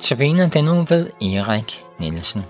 [0.00, 2.42] Tabiner den nu ved Erik Nielsen.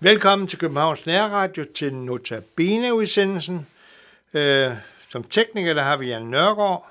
[0.00, 3.66] Velkommen til Københavns Nærradio til Notabene-udsendelsen.
[4.34, 4.72] Øh,
[5.08, 6.90] som tekniker der har vi Jan Nørgaard,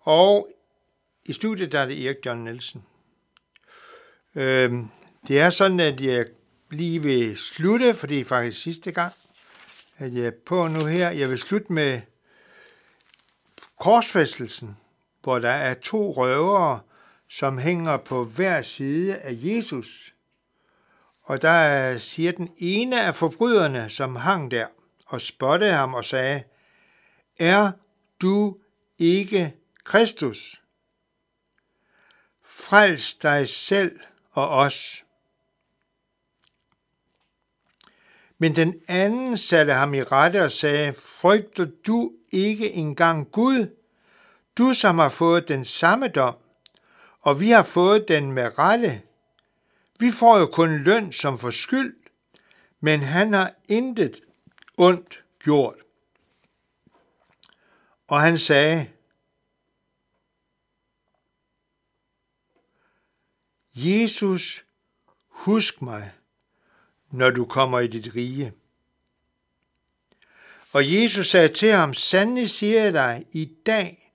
[0.00, 0.48] og
[1.28, 2.84] i studiet der er det Erik John Nielsen.
[4.34, 4.72] Øh,
[5.28, 6.26] det er sådan, at jeg
[6.70, 9.12] lige vil slutte, for det er faktisk sidste gang,
[9.96, 11.10] at jeg er på nu her.
[11.10, 12.00] Jeg vil slutte med
[13.78, 14.76] korsfæstelsen,
[15.22, 16.80] hvor der er to røvere,
[17.28, 20.14] som hænger på hver side af Jesus.
[21.22, 24.66] Og der siger den ene af forbryderne, som hang der
[25.06, 26.42] og spottede ham og sagde,
[27.40, 27.72] Er
[28.20, 28.58] du
[28.98, 29.54] ikke
[29.84, 30.62] Kristus?
[32.44, 34.00] Frels dig selv
[34.32, 35.04] og os.
[38.38, 43.76] Men den anden satte ham i rette og sagde, frygter du ikke engang Gud,
[44.58, 46.36] du som har fået den samme dom,
[47.20, 49.02] og vi har fået den med rette.
[49.98, 51.96] Vi får jo kun løn som for skyld,
[52.80, 54.20] men han har intet
[54.78, 55.76] ondt gjort.
[58.08, 58.90] Og han sagde,
[63.74, 64.64] Jesus,
[65.28, 66.12] husk mig,
[67.10, 68.52] når du kommer i dit rige.
[70.72, 74.14] Og Jesus sagde til ham, sandelig siger jeg dig, i dag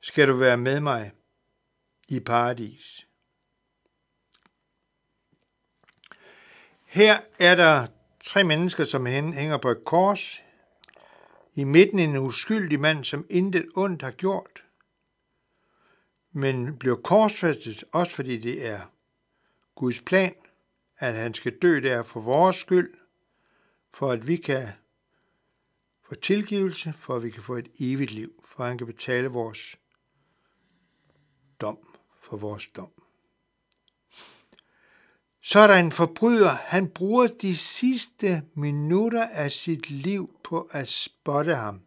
[0.00, 1.12] skal du være med mig
[2.08, 3.06] i paradis.
[6.84, 7.86] Her er der
[8.24, 10.40] tre mennesker, som hænger på et kors.
[11.54, 14.64] I midten en uskyldig mand, som intet ondt har gjort,
[16.32, 18.80] men bliver korsfæstet, også fordi det er
[19.74, 20.34] Guds plan
[20.98, 22.94] at han skal dø der for vores skyld,
[23.90, 24.68] for at vi kan
[26.02, 29.28] få tilgivelse, for at vi kan få et evigt liv, for at han kan betale
[29.28, 29.76] vores
[31.60, 31.78] dom
[32.20, 32.90] for vores dom.
[35.40, 40.88] Så er der en forbryder, han bruger de sidste minutter af sit liv på at
[40.88, 41.80] spotte ham.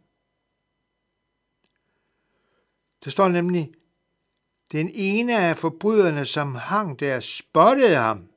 [3.04, 3.72] Der står nemlig,
[4.72, 8.30] den ene af forbryderne, som hang der, spottede ham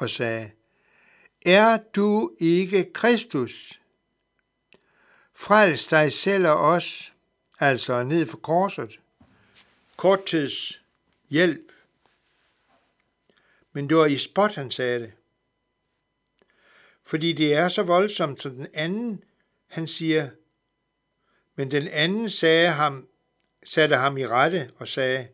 [0.00, 0.50] og sagde,
[1.46, 3.80] Er du ikke Kristus?
[5.34, 7.12] Frels dig selv og os,
[7.58, 9.00] altså ned for korset.
[9.96, 10.82] Korttids
[11.28, 11.72] hjælp.
[13.72, 15.12] Men det var i spot, han sagde det.
[17.04, 19.24] Fordi det er så voldsomt, som den anden,
[19.66, 20.30] han siger,
[21.54, 23.08] men den anden sagde ham,
[23.64, 25.28] satte ham i rette og sagde,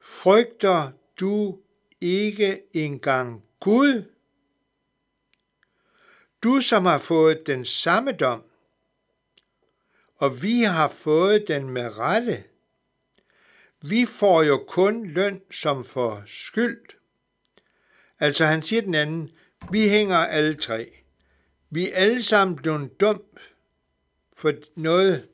[0.00, 0.90] frygter
[1.20, 1.58] du
[2.00, 4.04] ikke engang Gud,
[6.42, 8.44] du som har fået den samme dom,
[10.16, 12.44] og vi har fået den med rette.
[13.82, 16.80] Vi får jo kun løn som for skyld.
[18.20, 19.30] Altså han siger den anden,
[19.70, 20.92] vi hænger alle tre.
[21.70, 23.22] Vi er alle sammen blevet dum
[24.36, 25.28] for noget.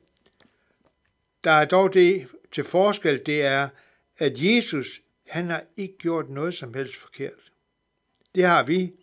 [1.43, 3.69] Der er dog det til forskel, det er,
[4.17, 7.50] at Jesus, han har ikke gjort noget som helst forkert.
[8.35, 8.93] Det har vi,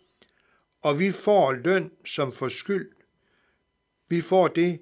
[0.81, 2.91] og vi får løn som for skyld.
[4.07, 4.81] Vi får det,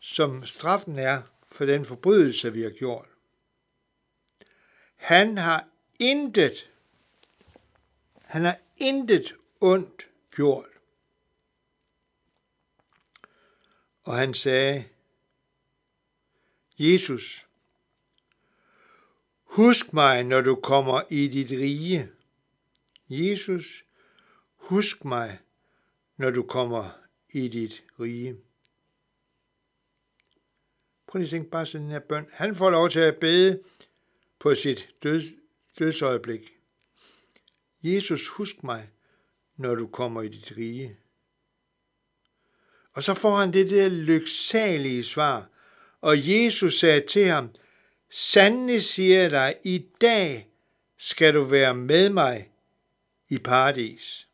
[0.00, 3.08] som straffen er for den forbrydelse, vi har gjort.
[4.96, 5.68] Han har
[5.98, 6.70] intet,
[8.24, 10.06] han har intet ondt
[10.36, 10.66] gjort.
[14.02, 14.84] Og han sagde,
[16.78, 17.46] Jesus,
[19.44, 22.08] husk mig, når du kommer i dit rige.
[23.10, 23.84] Jesus,
[24.56, 25.38] husk mig,
[26.16, 26.90] når du kommer
[27.30, 28.36] i dit rige.
[31.06, 32.26] Prøv lige at tænke bare sådan her bøn.
[32.32, 33.62] Han får lov til at bede
[34.38, 35.24] på sit døds,
[35.78, 36.52] dødsøjeblik.
[37.82, 38.90] Jesus, husk mig,
[39.56, 40.96] når du kommer i dit rige.
[42.92, 45.48] Og så får han det der lyksalige svar.
[46.00, 47.50] Og Jesus sagde til ham,
[48.10, 50.48] Sandelig siger jeg dig, i dag
[50.96, 52.49] skal du være med mig
[53.30, 54.28] i paradis.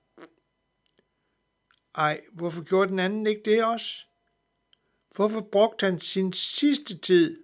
[1.95, 4.07] Ej, hvorfor gjorde den anden ikke det også?
[5.15, 7.43] Hvorfor brugte han sin sidste tid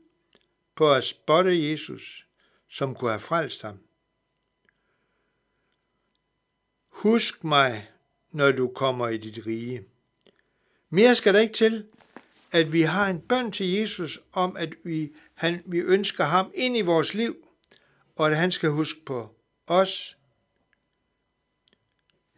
[0.74, 2.26] på at spotte Jesus,
[2.68, 3.78] som kunne have frelst ham?
[6.88, 7.90] Husk mig,
[8.32, 9.84] når du kommer i dit rige.
[10.90, 11.86] Mere skal der ikke til,
[12.52, 16.76] at vi har en bøn til Jesus om, at vi, han, vi ønsker ham ind
[16.76, 17.48] i vores liv,
[18.16, 19.34] og at han skal huske på
[19.66, 20.16] os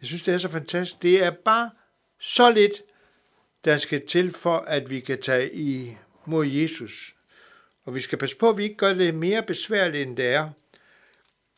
[0.00, 1.02] jeg synes, det er så fantastisk.
[1.02, 1.70] Det er bare
[2.18, 2.82] så lidt,
[3.64, 7.14] der skal til for, at vi kan tage i mod Jesus.
[7.84, 10.50] Og vi skal passe på, at vi ikke gør det mere besværligt, end det er.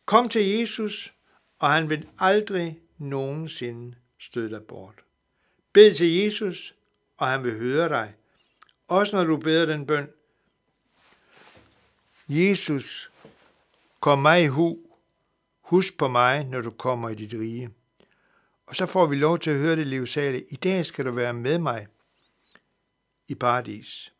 [0.05, 1.13] Kom til Jesus,
[1.59, 4.95] og han vil aldrig nogensinde støde dig bort.
[5.73, 6.75] Bed til Jesus,
[7.17, 8.13] og han vil høre dig.
[8.87, 10.09] Også når du beder den bøn.
[12.29, 13.11] Jesus,
[13.99, 14.79] kom mig i hu.
[15.61, 17.69] Husk på mig, når du kommer i dit rige.
[18.67, 20.43] Og så får vi lov til at høre det livsale.
[20.49, 21.87] I dag skal du være med mig
[23.27, 24.13] i paradis.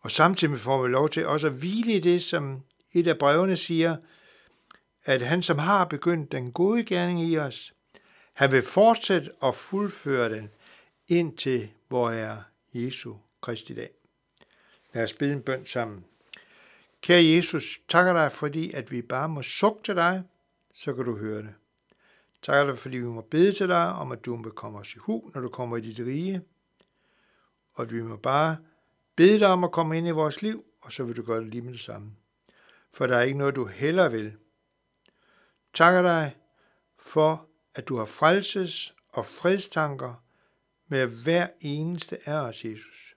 [0.00, 2.62] Og samtidig får vi lov til også at hvile i det, som
[2.92, 3.96] et af brevene siger,
[5.04, 7.74] at han, som har begyndt den gode gerning i os,
[8.32, 10.50] han vil fortsætte og fuldføre den
[11.08, 12.36] indtil hvor er
[12.74, 13.90] Jesu Kristi dag.
[14.92, 16.04] Lad os bede en bøn sammen.
[17.00, 20.22] Kære Jesus, takker dig, fordi at vi bare må sukke til dig,
[20.74, 21.54] så kan du høre det.
[22.46, 24.98] Takker dig, fordi vi må bede til dig, om at du må komme os i
[24.98, 26.42] hu, når du kommer i dit rige.
[27.72, 28.56] Og at vi må bare
[29.16, 31.48] bede dig om at komme ind i vores liv, og så vil du gøre det
[31.48, 32.12] lige med det samme.
[32.92, 34.36] For der er ikke noget, du heller vil.
[35.74, 36.36] Takker dig
[36.98, 40.24] for, at du har frelses og fredstanker
[40.88, 43.16] med hver eneste af os, Jesus.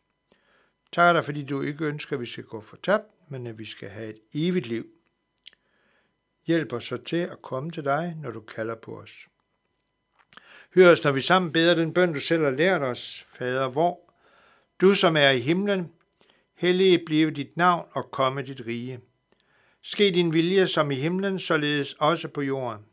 [0.91, 3.89] Takker dig, fordi du ikke ønsker, at vi skal gå fortabt, men at vi skal
[3.89, 4.85] have et evigt liv.
[6.49, 9.27] Hjælp os så til at komme til dig, når du kalder på os.
[10.75, 14.13] Hør os, når vi sammen beder den bøn, du selv har lært os, Fader, hvor
[14.81, 15.91] du, som er i himlen,
[16.55, 18.99] hellige blive dit navn og komme dit rige.
[19.81, 22.85] Ske din vilje som i himlen, således også på jorden.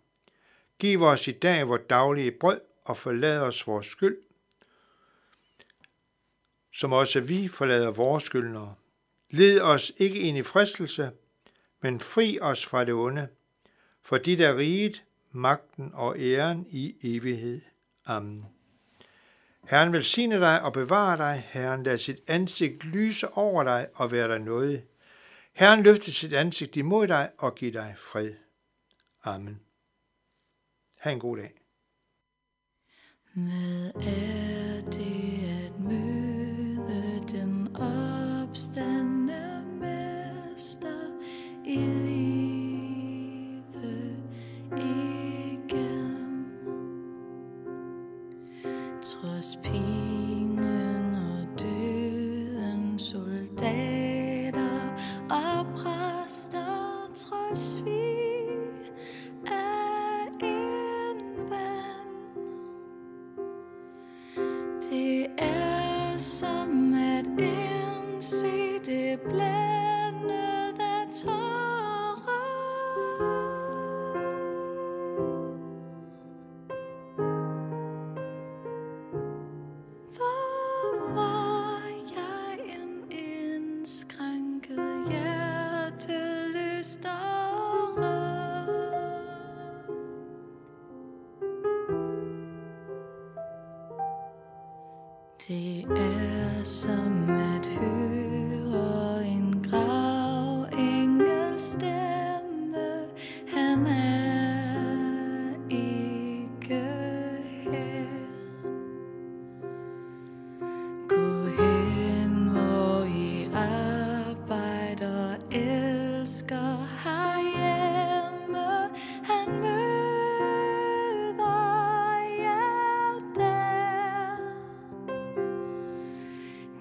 [0.79, 4.17] Giv os i dag vores daglige brød, og forlad os vores skyld,
[6.73, 8.75] som også vi forlader vores skyldnere.
[9.31, 11.11] Led os ikke ind i fristelse,
[11.82, 13.29] men fri os fra det onde,
[14.06, 17.61] for dit er riget, magten og æren i evighed.
[18.05, 18.47] Amen.
[19.69, 21.44] Herren velsigne dig og bevare dig.
[21.49, 24.82] Herren lad sit ansigt lyse over dig og være dig noget.
[25.53, 28.35] Herren løfte sit ansigt imod dig og give dig fred.
[29.25, 29.61] Amen.
[31.00, 31.52] Ha' en god dag.
[33.35, 41.20] Hvad er det at møde den opstande mester
[41.64, 42.06] i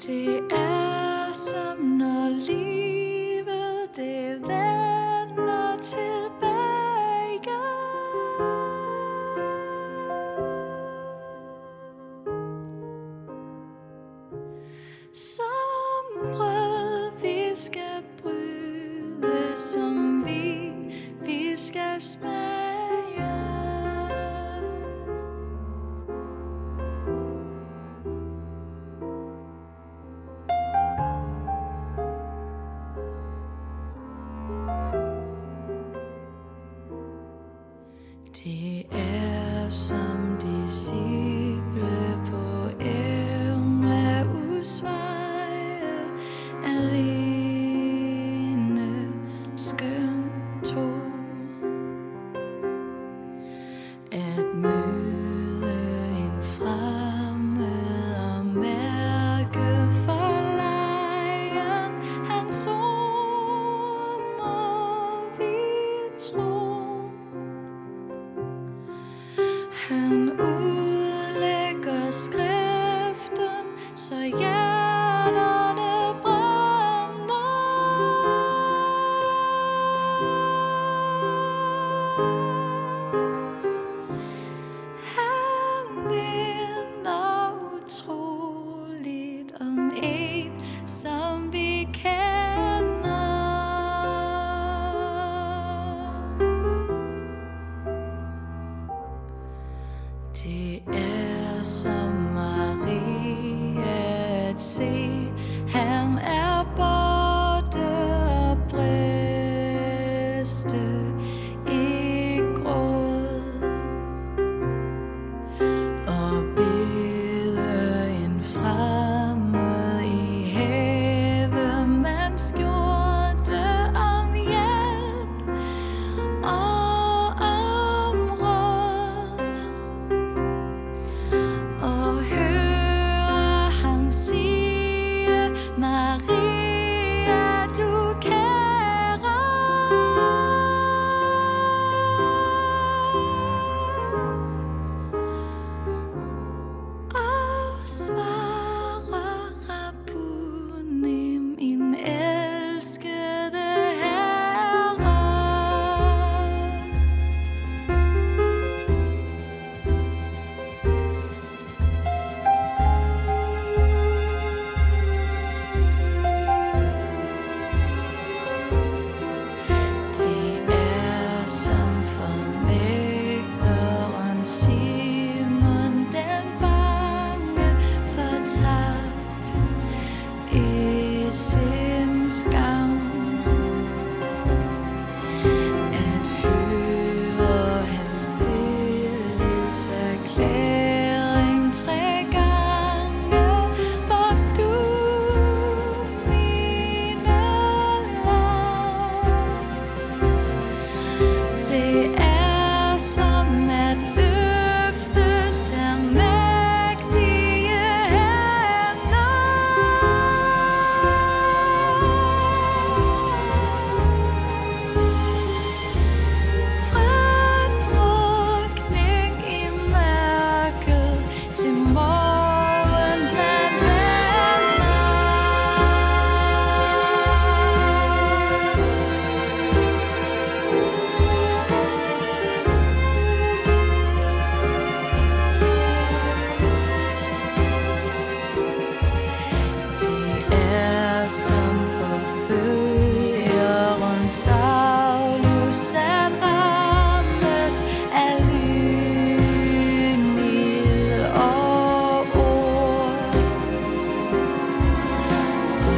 [0.07, 0.84] Det er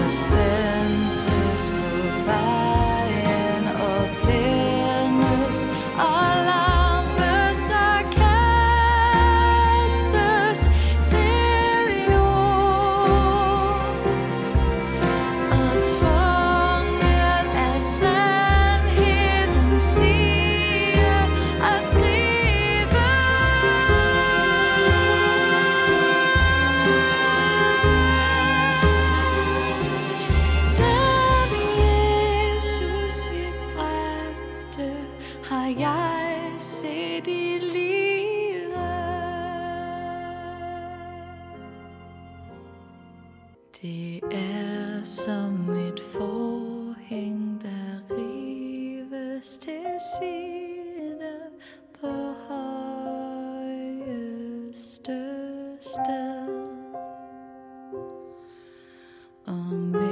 [0.07, 0.56] og
[59.47, 60.06] Amen.